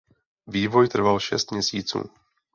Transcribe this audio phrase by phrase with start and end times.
[0.47, 2.09] Vývoj trval šest měsíců.